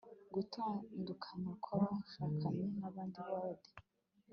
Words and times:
gutandukana 0.33 1.51
kwa 1.63 1.75
bashakanye 1.83 2.65
nabandi 2.79 3.19
bode 3.27 3.69